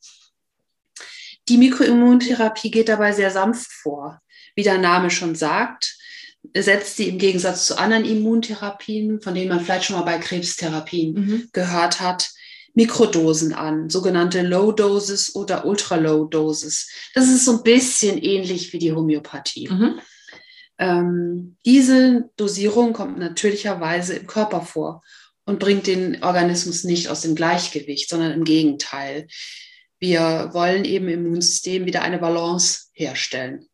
Die 1.49 1.57
Mikroimmuntherapie 1.57 2.71
geht 2.71 2.89
dabei 2.89 3.13
sehr 3.13 3.31
sanft 3.31 3.73
vor. 3.73 4.21
Wie 4.55 4.63
der 4.63 4.79
Name 4.79 5.11
schon 5.11 5.35
sagt, 5.35 5.98
setzt 6.57 6.97
sie 6.97 7.09
im 7.09 7.19
Gegensatz 7.19 7.67
zu 7.67 7.79
anderen 7.79 8.05
Immuntherapien, 8.05 9.21
von 9.21 9.35
denen 9.35 9.49
man 9.49 9.61
vielleicht 9.61 9.85
schon 9.85 9.97
mal 9.97 10.03
bei 10.03 10.19
Krebstherapien 10.19 11.15
mhm. 11.15 11.49
gehört 11.53 12.01
hat, 12.01 12.31
Mikrodosen 12.75 13.55
an, 13.55 13.91
sogenannte 13.91 14.43
Low 14.43 14.73
Doses 14.73 15.35
oder 15.35 15.65
Ultra 15.65 15.97
Low 15.97 16.25
Doses. 16.27 16.89
Das 17.15 17.29
ist 17.29 17.45
so 17.45 17.59
ein 17.59 17.63
bisschen 17.63 18.19
ähnlich 18.19 18.73
wie 18.73 18.79
die 18.79 18.93
Homöopathie. 18.93 19.69
Mhm. 19.69 20.01
Ähm, 20.79 21.57
diese 21.67 22.31
Dosierung 22.37 22.93
kommt 22.93 23.19
natürlicherweise 23.19 24.15
im 24.15 24.27
Körper 24.27 24.61
vor 24.63 25.03
und 25.45 25.59
bringt 25.59 25.87
den 25.87 26.23
Organismus 26.23 26.85
nicht 26.85 27.09
aus 27.09 27.23
dem 27.23 27.35
Gleichgewicht, 27.35 28.09
sondern 28.09 28.33
im 28.33 28.45
Gegenteil. 28.45 29.27
Wir 29.99 30.51
wollen 30.53 30.85
eben 30.85 31.09
im 31.09 31.27
Immunsystem 31.27 31.85
wieder 31.85 32.03
eine 32.03 32.19
Balance 32.19 32.91
herstellen. 32.93 33.68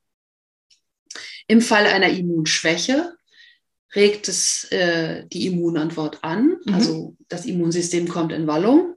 Im 1.46 1.60
Fall 1.60 1.86
einer 1.86 2.08
Immunschwäche 2.08 3.14
regt 3.94 4.28
es 4.28 4.64
äh, 4.72 5.26
die 5.26 5.46
Immunantwort 5.46 6.22
an, 6.22 6.56
mhm. 6.64 6.74
also 6.74 7.16
das 7.28 7.44
Immunsystem 7.44 8.08
kommt 8.08 8.32
in 8.32 8.46
Wallung. 8.46 8.94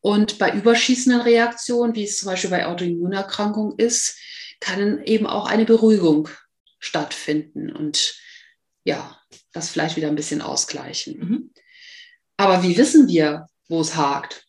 Und 0.00 0.38
bei 0.38 0.52
überschießenden 0.52 1.22
Reaktionen, 1.22 1.94
wie 1.94 2.04
es 2.04 2.18
zum 2.18 2.28
Beispiel 2.28 2.50
bei 2.50 2.66
Autoimmunerkrankungen 2.66 3.78
ist, 3.78 4.18
kann 4.60 5.02
eben 5.02 5.26
auch 5.26 5.46
eine 5.46 5.64
Beruhigung 5.64 6.28
stattfinden 6.78 7.72
und 7.72 8.14
ja, 8.84 9.18
das 9.52 9.70
vielleicht 9.70 9.96
wieder 9.96 10.08
ein 10.08 10.14
bisschen 10.14 10.42
ausgleichen. 10.42 11.18
Mhm. 11.18 11.50
Aber 12.36 12.62
wie 12.62 12.76
wissen 12.76 13.08
wir, 13.08 13.46
wo 13.68 13.80
es 13.80 13.96
hakt? 13.96 14.44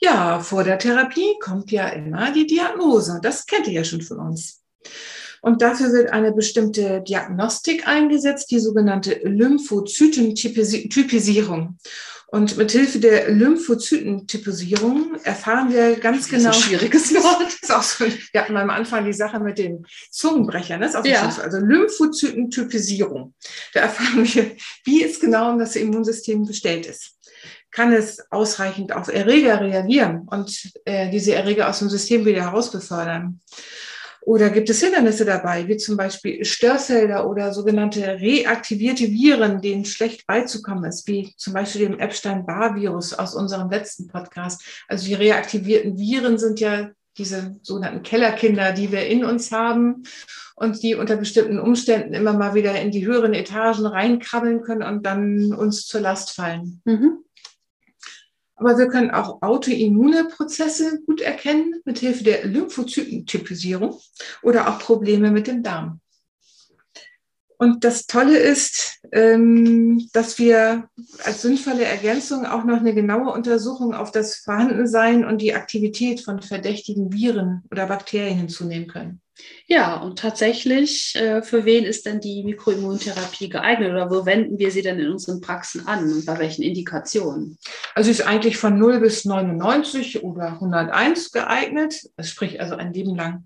Ja, 0.00 0.40
vor 0.40 0.64
der 0.64 0.78
Therapie 0.78 1.34
kommt 1.40 1.70
ja 1.70 1.88
immer 1.88 2.32
die 2.32 2.46
Diagnose. 2.46 3.20
Das 3.22 3.46
kennt 3.46 3.66
ihr 3.66 3.74
ja 3.74 3.84
schon 3.84 4.02
von 4.02 4.18
uns. 4.18 4.62
Und 5.46 5.62
dafür 5.62 5.92
wird 5.92 6.12
eine 6.12 6.32
bestimmte 6.32 7.00
Diagnostik 7.02 7.86
eingesetzt, 7.86 8.50
die 8.50 8.58
sogenannte 8.58 9.20
Lymphozytentypisierung. 9.22 11.78
Und 12.26 12.56
mit 12.56 12.72
Hilfe 12.72 12.98
der 12.98 13.30
Lymphozytentypisierung 13.30 15.14
erfahren 15.22 15.72
wir 15.72 16.00
ganz 16.00 16.28
genau. 16.28 16.48
Das 16.48 16.56
ist 16.56 16.64
ein 16.64 16.70
schwieriges 16.70 17.14
Wort. 17.14 17.46
ist 17.62 17.72
auch 17.72 17.84
so, 17.84 18.06
wir 18.06 18.40
hatten 18.40 18.56
am 18.56 18.70
Anfang 18.70 19.04
die 19.04 19.12
Sache 19.12 19.38
mit 19.38 19.58
den 19.58 19.86
Zungenbrechern. 20.10 20.80
Das 20.80 20.94
ist 20.94 20.96
auch 20.96 21.04
ja. 21.04 21.30
so, 21.30 21.42
also 21.42 21.58
Lymphozytentypisierung. 21.58 23.32
Da 23.72 23.82
erfahren 23.82 24.24
wir, 24.24 24.50
wie 24.82 25.04
es 25.04 25.20
genau 25.20 25.52
um 25.52 25.60
das 25.60 25.76
Immunsystem 25.76 26.44
bestellt 26.44 26.86
ist. 26.86 27.12
Kann 27.70 27.92
es 27.92 28.18
ausreichend 28.32 28.90
auf 28.90 29.06
Erreger 29.06 29.60
reagieren 29.60 30.26
und 30.28 30.72
äh, 30.86 31.08
diese 31.12 31.36
Erreger 31.36 31.68
aus 31.68 31.78
dem 31.78 31.88
System 31.88 32.24
wieder 32.24 32.42
herausbefördern? 32.42 33.38
Oder 34.26 34.50
gibt 34.50 34.68
es 34.68 34.80
Hindernisse 34.80 35.24
dabei, 35.24 35.68
wie 35.68 35.76
zum 35.76 35.96
Beispiel 35.96 36.44
Störfelder 36.44 37.30
oder 37.30 37.54
sogenannte 37.54 38.18
reaktivierte 38.18 39.04
Viren, 39.04 39.60
denen 39.60 39.84
schlecht 39.84 40.26
beizukommen 40.26 40.82
ist, 40.82 41.06
wie 41.06 41.32
zum 41.36 41.52
Beispiel 41.52 41.82
dem 41.82 42.00
Epstein-Barr-Virus 42.00 43.14
aus 43.14 43.36
unserem 43.36 43.70
letzten 43.70 44.08
Podcast. 44.08 44.64
Also 44.88 45.06
die 45.06 45.14
reaktivierten 45.14 45.96
Viren 45.96 46.38
sind 46.38 46.58
ja 46.58 46.90
diese 47.16 47.56
sogenannten 47.62 48.02
Kellerkinder, 48.02 48.72
die 48.72 48.90
wir 48.90 49.06
in 49.06 49.24
uns 49.24 49.52
haben 49.52 50.02
und 50.56 50.82
die 50.82 50.96
unter 50.96 51.16
bestimmten 51.16 51.60
Umständen 51.60 52.12
immer 52.12 52.32
mal 52.32 52.54
wieder 52.54 52.80
in 52.80 52.90
die 52.90 53.06
höheren 53.06 53.32
Etagen 53.32 53.86
reinkrabbeln 53.86 54.60
können 54.62 54.82
und 54.82 55.06
dann 55.06 55.54
uns 55.54 55.86
zur 55.86 56.00
Last 56.00 56.32
fallen. 56.32 56.82
Mhm. 56.84 57.18
Aber 58.56 58.78
wir 58.78 58.88
können 58.88 59.10
auch 59.10 59.42
autoimmune 59.42 60.24
Prozesse 60.24 61.02
gut 61.06 61.20
erkennen 61.20 61.80
mit 61.84 61.98
Hilfe 61.98 62.24
der 62.24 62.46
Lymphozytentypisierung 62.46 64.00
oder 64.42 64.68
auch 64.68 64.78
Probleme 64.78 65.30
mit 65.30 65.46
dem 65.46 65.62
Darm. 65.62 66.00
Und 67.58 67.84
das 67.84 68.06
Tolle 68.06 68.38
ist, 68.38 69.00
ähm, 69.12 70.08
dass 70.12 70.38
wir 70.38 70.88
als 71.24 71.42
sinnvolle 71.42 71.84
Ergänzung 71.84 72.44
auch 72.44 72.64
noch 72.64 72.78
eine 72.78 72.94
genaue 72.94 73.32
Untersuchung 73.32 73.94
auf 73.94 74.10
das 74.10 74.36
Vorhandensein 74.36 75.24
und 75.24 75.40
die 75.40 75.54
Aktivität 75.54 76.20
von 76.20 76.42
verdächtigen 76.42 77.12
Viren 77.12 77.62
oder 77.70 77.86
Bakterien 77.86 78.36
hinzunehmen 78.36 78.88
können. 78.88 79.22
Ja, 79.66 79.96
und 79.96 80.18
tatsächlich, 80.18 81.14
äh, 81.16 81.42
für 81.42 81.64
wen 81.64 81.84
ist 81.84 82.06
denn 82.06 82.20
die 82.20 82.44
Mikroimmuntherapie 82.44 83.48
geeignet 83.48 83.90
oder 83.90 84.10
wo 84.10 84.24
wenden 84.24 84.58
wir 84.58 84.70
sie 84.70 84.82
denn 84.82 84.98
in 84.98 85.10
unseren 85.10 85.40
Praxen 85.40 85.86
an 85.86 86.04
und 86.10 86.24
bei 86.24 86.38
welchen 86.38 86.62
Indikationen? 86.62 87.58
Also 87.94 88.10
ist 88.10 88.26
eigentlich 88.26 88.56
von 88.56 88.78
0 88.78 89.00
bis 89.00 89.24
99 89.24 90.22
oder 90.22 90.52
101 90.52 91.32
geeignet, 91.32 92.00
sprich 92.20 92.60
also 92.60 92.76
ein 92.76 92.92
Leben 92.92 93.14
lang. 93.14 93.44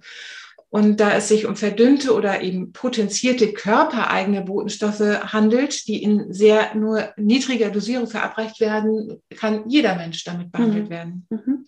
Und 0.68 1.00
da 1.00 1.14
es 1.14 1.26
sich 1.26 1.46
um 1.46 1.56
verdünnte 1.56 2.14
oder 2.14 2.42
eben 2.42 2.72
potenzierte 2.72 3.52
körpereigene 3.52 4.42
Botenstoffe 4.42 5.00
handelt, 5.00 5.88
die 5.88 6.00
in 6.00 6.32
sehr 6.32 6.76
nur 6.76 7.12
niedriger 7.16 7.70
Dosierung 7.70 8.06
verabreicht 8.06 8.60
werden, 8.60 9.20
kann 9.36 9.68
jeder 9.68 9.96
Mensch 9.96 10.22
damit 10.22 10.52
behandelt 10.52 10.84
mhm. 10.84 10.90
werden. 10.90 11.26
Mhm. 11.28 11.66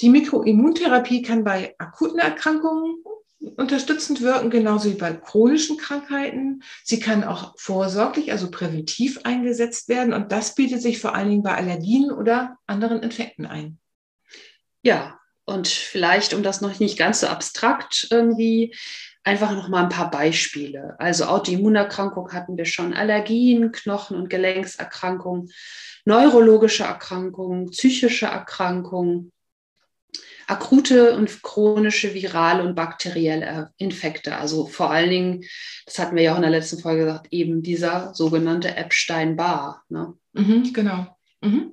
Die 0.00 0.10
Mikroimmuntherapie 0.10 1.22
kann 1.22 1.44
bei 1.44 1.74
akuten 1.78 2.18
Erkrankungen 2.18 3.02
unterstützend 3.56 4.20
wirken, 4.20 4.50
genauso 4.50 4.90
wie 4.90 4.94
bei 4.94 5.12
chronischen 5.12 5.76
Krankheiten. 5.76 6.62
Sie 6.84 7.00
kann 7.00 7.24
auch 7.24 7.54
vorsorglich, 7.58 8.32
also 8.32 8.50
präventiv 8.50 9.20
eingesetzt 9.24 9.88
werden. 9.88 10.12
Und 10.12 10.32
das 10.32 10.54
bietet 10.54 10.82
sich 10.82 11.00
vor 11.00 11.14
allen 11.14 11.30
Dingen 11.30 11.42
bei 11.42 11.54
Allergien 11.54 12.10
oder 12.10 12.56
anderen 12.66 13.02
Infekten 13.02 13.46
ein. 13.46 13.78
Ja, 14.82 15.18
und 15.44 15.66
vielleicht, 15.66 16.34
um 16.34 16.42
das 16.42 16.60
noch 16.60 16.78
nicht 16.78 16.98
ganz 16.98 17.20
so 17.20 17.26
abstrakt 17.26 18.08
irgendwie, 18.10 18.74
einfach 19.24 19.52
noch 19.52 19.68
mal 19.68 19.84
ein 19.84 19.88
paar 19.88 20.10
Beispiele. 20.10 20.94
Also 20.98 21.24
Autoimmunerkrankung 21.24 22.32
hatten 22.32 22.56
wir 22.56 22.64
schon, 22.64 22.94
Allergien, 22.94 23.72
Knochen- 23.72 24.16
und 24.16 24.30
Gelenkserkrankungen, 24.30 25.50
neurologische 26.04 26.84
Erkrankungen, 26.84 27.70
psychische 27.70 28.26
Erkrankungen, 28.26 29.32
akute 30.46 31.14
und 31.14 31.42
chronische 31.42 32.14
virale 32.14 32.62
und 32.62 32.74
bakterielle 32.74 33.70
Infekte. 33.76 34.36
Also 34.36 34.66
vor 34.66 34.90
allen 34.90 35.10
Dingen, 35.10 35.44
das 35.84 35.98
hatten 35.98 36.16
wir 36.16 36.22
ja 36.22 36.32
auch 36.32 36.36
in 36.36 36.42
der 36.42 36.50
letzten 36.50 36.78
Folge 36.78 37.04
gesagt, 37.04 37.28
eben 37.30 37.62
dieser 37.62 38.14
sogenannte 38.14 38.74
Epstein-Barr. 38.74 39.82
Ne? 39.90 40.14
Mhm, 40.32 40.72
genau. 40.72 41.17
Mhm. 41.40 41.72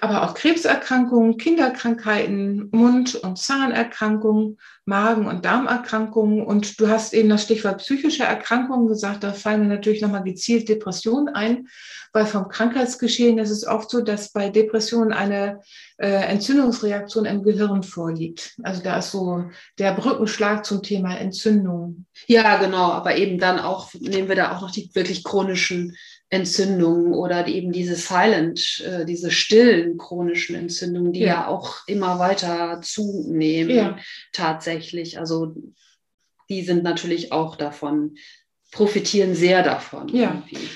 Aber 0.00 0.24
auch 0.24 0.34
Krebserkrankungen, 0.34 1.38
Kinderkrankheiten, 1.38 2.68
Mund- 2.72 3.14
und 3.14 3.38
Zahnerkrankungen, 3.38 4.58
Magen- 4.84 5.26
und 5.26 5.44
Darmerkrankungen. 5.44 6.44
Und 6.44 6.78
du 6.80 6.88
hast 6.88 7.14
eben 7.14 7.28
das 7.28 7.44
Stichwort 7.44 7.78
psychische 7.78 8.24
Erkrankungen 8.24 8.88
gesagt. 8.88 9.24
Da 9.24 9.32
fallen 9.32 9.60
mir 9.60 9.74
natürlich 9.74 10.02
nochmal 10.02 10.24
gezielt 10.24 10.68
Depressionen 10.68 11.34
ein, 11.34 11.68
weil 12.12 12.26
vom 12.26 12.48
Krankheitsgeschehen 12.48 13.38
ist 13.38 13.50
es 13.50 13.66
oft 13.66 13.90
so, 13.90 14.00
dass 14.00 14.32
bei 14.32 14.50
Depressionen 14.50 15.12
eine 15.12 15.60
äh, 15.98 16.08
Entzündungsreaktion 16.08 17.24
im 17.24 17.42
Gehirn 17.42 17.82
vorliegt. 17.82 18.54
Also 18.62 18.82
da 18.82 18.98
ist 18.98 19.12
so 19.12 19.44
der 19.78 19.94
Brückenschlag 19.94 20.64
zum 20.64 20.82
Thema 20.82 21.16
Entzündung. 21.16 22.06
Ja, 22.26 22.58
genau. 22.58 22.92
Aber 22.92 23.16
eben 23.16 23.38
dann 23.38 23.58
auch 23.58 23.92
nehmen 23.94 24.28
wir 24.28 24.36
da 24.36 24.56
auch 24.56 24.62
noch 24.62 24.70
die 24.70 24.90
wirklich 24.94 25.24
chronischen 25.24 25.96
Entzündungen 26.28 27.12
oder 27.12 27.46
eben 27.46 27.70
diese 27.70 27.94
silent, 27.94 28.84
äh, 28.84 29.04
diese 29.04 29.30
stillen 29.30 29.96
chronischen 29.96 30.56
Entzündungen, 30.56 31.12
die 31.12 31.20
ja, 31.20 31.26
ja 31.26 31.46
auch 31.48 31.86
immer 31.86 32.18
weiter 32.18 32.80
zunehmen, 32.82 33.74
ja. 33.74 33.98
tatsächlich. 34.32 35.18
Also 35.18 35.54
die 36.48 36.62
sind 36.62 36.82
natürlich 36.82 37.32
auch 37.32 37.56
davon, 37.56 38.16
profitieren 38.72 39.34
sehr 39.34 39.62
davon. 39.62 40.08
Ja. 40.08 40.42
Irgendwie. 40.48 40.68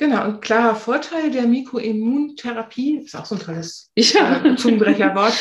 Genau, 0.00 0.26
und 0.26 0.42
klarer 0.42 0.76
Vorteil 0.76 1.32
der 1.32 1.48
Mikroimmuntherapie, 1.48 2.98
ist 2.98 3.16
auch 3.16 3.24
so 3.24 3.34
ein 3.34 3.40
tolles 3.40 3.90
ja. 3.96 4.44
äh, 4.44 4.56
Zungenbrecherwort, 4.56 5.34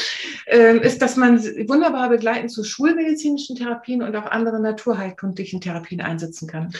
äh, 0.48 0.78
ist, 0.80 1.00
dass 1.00 1.16
man 1.16 1.40
wunderbar 1.68 2.10
begleitend 2.10 2.52
zu 2.52 2.64
schulmedizinischen 2.64 3.56
Therapien 3.56 4.02
und 4.02 4.16
auch 4.16 4.26
anderen 4.26 4.64
naturheilkundlichen 4.64 5.62
Therapien 5.62 6.02
einsetzen 6.02 6.48
kann. 6.48 6.74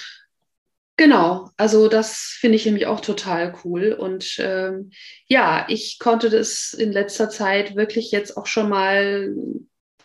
Genau, 0.98 1.52
also 1.58 1.88
das 1.88 2.36
finde 2.40 2.56
ich 2.56 2.66
nämlich 2.66 2.88
auch 2.88 3.02
total 3.02 3.54
cool. 3.64 3.94
Und 3.94 4.38
ähm, 4.40 4.90
ja, 5.28 5.66
ich 5.70 6.00
konnte 6.00 6.32
das 6.32 6.74
in 6.74 6.92
letzter 6.92 7.30
Zeit 7.30 7.76
wirklich 7.76 8.12
jetzt 8.12 8.36
auch 8.36 8.48
schon 8.48 8.68
mal 8.68 9.32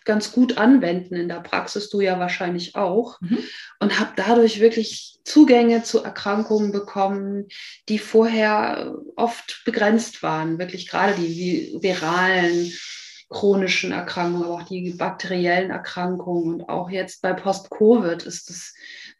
ganz 0.05 0.33
gut 0.33 0.59
anwenden 0.59 1.14
in 1.14 1.29
der 1.29 1.40
Praxis, 1.40 1.88
du 1.88 2.01
ja 2.01 2.19
wahrscheinlich 2.19 2.75
auch, 2.75 3.21
mhm. 3.21 3.38
und 3.81 4.01
habe 4.01 4.12
dadurch 4.16 4.61
wirklich 4.61 5.19
Zugänge 5.25 5.83
zu 5.83 6.03
Erkrankungen 6.03 6.73
bekommen, 6.73 7.47
die 7.88 7.99
vorher 7.99 8.95
oft 9.16 9.62
begrenzt 9.64 10.23
waren, 10.23 10.59
wirklich 10.59 10.88
gerade 10.88 11.14
die 11.14 11.79
viralen 11.81 12.73
chronischen 13.31 13.93
Erkrankungen, 13.93 14.45
aber 14.45 14.55
auch 14.55 14.69
die 14.69 14.90
bakteriellen 14.90 15.71
Erkrankungen 15.71 16.55
und 16.55 16.69
auch 16.69 16.90
jetzt 16.90 17.23
bei 17.23 17.33
Post-Covid 17.33 18.25
ist 18.25 18.51
es 18.51 18.75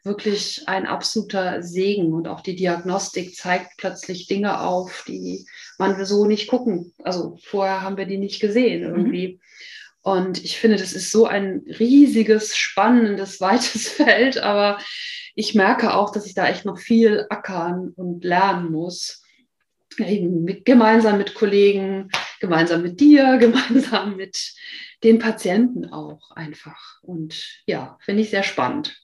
wirklich 0.05 0.65
ein 0.67 0.87
absoluter 0.87 1.62
Segen 1.62 2.12
und 2.12 2.27
auch 2.27 2.41
die 2.41 2.57
Diagnostik 2.57 3.37
zeigt 3.37 3.77
plötzlich 3.79 4.27
Dinge 4.27 4.61
auf, 4.61 5.05
die 5.07 5.47
man 5.79 6.05
so 6.05 6.27
nicht 6.27 6.49
gucken. 6.49 6.93
Also 7.03 7.38
vorher 7.43 7.83
haben 7.83 7.97
wir 7.97 8.07
die 8.07 8.19
nicht 8.19 8.41
gesehen 8.41 8.83
irgendwie. 8.83 9.35
Mhm. 9.35 9.41
Und 10.03 10.45
ich 10.45 10.59
finde, 10.59 10.77
das 10.77 10.93
ist 10.93 11.12
so 11.12 11.27
ein 11.27 11.62
riesiges, 11.79 12.57
spannendes, 12.57 13.41
weites 13.41 13.88
Feld, 13.88 14.38
aber 14.38 14.79
ich 15.35 15.55
merke 15.55 15.95
auch, 15.95 16.12
dass 16.12 16.27
ich 16.27 16.35
da 16.35 16.49
echt 16.49 16.65
noch 16.65 16.79
viel 16.79 17.27
ackern 17.31 17.93
und 17.97 18.25
lernen 18.25 18.71
muss. 18.71 19.23
Eben 19.99 20.43
mit, 20.43 20.65
gemeinsam 20.65 21.19
mit 21.19 21.35
Kollegen, 21.35 22.11
gemeinsam 22.41 22.83
mit 22.83 22.99
dir, 23.01 23.37
gemeinsam 23.41 24.17
mit 24.17 24.55
den 25.05 25.19
Patienten 25.19 25.87
auch 25.87 26.31
einfach. 26.33 27.01
Und 27.03 27.62
ja, 27.67 27.99
finde 28.01 28.23
ich 28.23 28.31
sehr 28.31 28.43
spannend. 28.43 28.99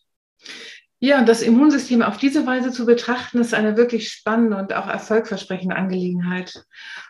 Ja, 1.01 1.21
und 1.21 1.29
das 1.29 1.43
Immunsystem 1.43 2.03
auf 2.03 2.17
diese 2.17 2.45
Weise 2.45 2.73
zu 2.73 2.85
betrachten, 2.85 3.39
ist 3.39 3.55
eine 3.55 3.77
wirklich 3.77 4.11
spannende 4.11 4.57
und 4.57 4.75
auch 4.75 4.89
erfolgversprechende 4.89 5.77
Angelegenheit. 5.77 6.65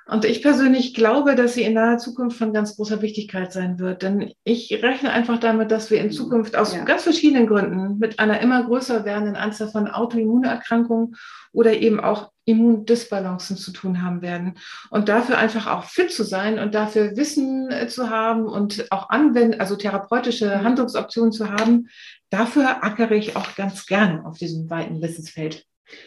Und 0.06 0.26
ich 0.26 0.42
persönlich 0.42 0.92
glaube, 0.92 1.34
dass 1.34 1.54
sie 1.54 1.62
in 1.62 1.72
naher 1.72 1.96
Zukunft 1.96 2.36
von 2.36 2.52
ganz 2.52 2.76
großer 2.76 3.00
Wichtigkeit 3.00 3.50
sein 3.50 3.78
wird. 3.78 4.02
Denn 4.02 4.32
ich 4.44 4.70
rechne 4.82 5.10
einfach 5.10 5.40
damit, 5.40 5.70
dass 5.70 5.90
wir 5.90 6.00
in 6.02 6.10
Zukunft 6.10 6.54
aus 6.54 6.74
ja. 6.74 6.84
ganz 6.84 7.04
verschiedenen 7.04 7.46
Gründen 7.46 7.98
mit 7.98 8.18
einer 8.18 8.40
immer 8.40 8.62
größer 8.62 9.06
werdenden 9.06 9.36
Anzahl 9.36 9.68
von 9.68 9.88
Autoimmunerkrankungen 9.88 11.14
oder 11.52 11.74
eben 11.74 12.00
auch 12.00 12.30
Immundisbalancen 12.44 13.56
zu 13.56 13.72
tun 13.72 14.02
haben 14.02 14.22
werden. 14.22 14.54
Und 14.90 15.08
dafür 15.08 15.36
einfach 15.36 15.66
auch 15.66 15.84
fit 15.84 16.10
zu 16.10 16.24
sein 16.24 16.58
und 16.58 16.74
dafür 16.74 17.16
Wissen 17.16 17.70
äh, 17.70 17.88
zu 17.88 18.08
haben 18.08 18.46
und 18.46 18.86
auch 18.90 19.10
anwenden, 19.10 19.60
also 19.60 19.76
therapeutische 19.76 20.46
mhm. 20.46 20.64
Handlungsoptionen 20.64 21.32
zu 21.32 21.50
haben, 21.50 21.88
dafür 22.30 22.82
ackere 22.82 23.12
ich 23.12 23.36
auch 23.36 23.54
ganz 23.54 23.86
gerne 23.86 24.24
auf 24.24 24.38
diesem 24.38 24.70
weiten 24.70 25.02
Wissensfeld. 25.02 25.64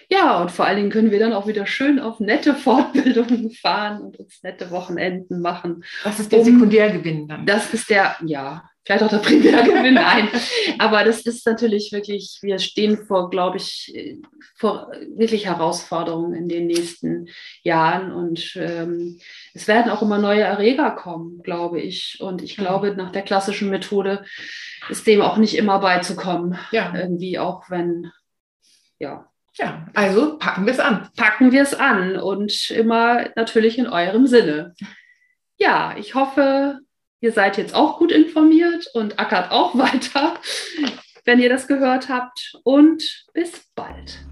Ja, 0.10 0.39
und 0.41 0.51
vor 0.51 0.65
allen 0.65 0.77
Dingen 0.77 0.91
können 0.91 1.12
wir 1.12 1.19
dann 1.19 1.34
auch 1.34 1.47
wieder 1.47 1.65
schön 1.65 1.99
auf 1.99 2.19
nette 2.19 2.54
Fortbildungen 2.56 3.51
fahren 3.51 4.01
und 4.01 4.17
uns 4.17 4.43
nette 4.43 4.69
Wochenenden 4.71 5.41
machen. 5.41 5.84
Was 6.04 6.19
ist 6.19 6.32
der 6.32 6.39
um, 6.39 6.45
Sekundärgewinn 6.45 7.27
dann? 7.27 7.45
Das 7.45 7.73
ist 7.73 7.89
der, 7.89 8.15
ja, 8.25 8.69
vielleicht 8.84 9.04
auch 9.04 9.10
der 9.10 9.17
Primärgewinn, 9.17 9.94
nein. 9.96 10.30
Aber 10.80 11.04
das 11.04 11.22
ist 11.22 11.46
natürlich 11.46 11.91
wirklich, 11.91 12.39
wir 12.41 12.60
stehen 12.60 13.06
vor, 13.06 13.30
glaube 13.30 13.58
ich, 13.58 13.94
vor 14.56 14.91
wirklich 15.15 15.46
Herausforderungen 15.46 16.34
in 16.34 16.48
den 16.50 16.67
nächsten 16.67 17.28
Jahren 17.63 18.12
und 18.12 18.56
ähm, 18.56 19.20
es 19.54 19.67
werden 19.67 19.91
auch 19.91 20.02
immer 20.02 20.17
neue 20.17 20.41
Erreger 20.41 20.91
kommen, 20.91 21.41
glaube 21.44 21.80
ich. 21.82 22.17
Und 22.20 22.41
ich 22.41 22.56
glaube, 22.56 22.96
nach 22.96 23.12
der 23.12 23.24
klassischen 23.24 23.70
Methode 23.70 24.26
ist 24.89 25.08
dem 25.08 25.22
auch 25.22 25.38
nicht 25.38 25.58
immer 25.58 25.80
beizukommen. 25.80 26.58
Ja. 26.72 26.94
Irgendwie 26.96 27.39
auch 27.39 27.70
wenn, 27.70 28.12
ja. 29.00 29.28
Ja, 29.56 29.86
also 29.94 30.38
packen 30.38 30.65
wir 30.65 30.72
es 30.72 30.80
an. 30.80 31.10
Packen 31.17 31.52
wir 31.52 31.62
es 31.62 31.74
an 31.74 32.15
und 32.15 32.72
immer 32.72 33.28
natürlich 33.36 33.78
in 33.78 33.88
eurem 33.88 34.26
Sinne. 34.26 34.74
Ja, 35.58 35.94
ich 35.98 36.15
hoffe, 36.15 36.80
Ihr 37.23 37.31
seid 37.31 37.60
jetzt 37.60 37.75
auch 37.75 37.99
gut 37.99 38.12
informiert 38.12 38.88
und 38.95 39.19
ackert 39.19 39.51
auch 39.51 39.75
weiter, 39.77 40.34
wenn 41.23 41.39
ihr 41.39 41.49
das 41.49 41.67
gehört 41.67 42.10
habt. 42.10 42.57
Und 42.63 43.27
bis 43.34 43.51
bald. 43.75 44.25